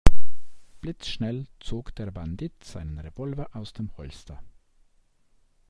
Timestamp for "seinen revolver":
2.63-3.55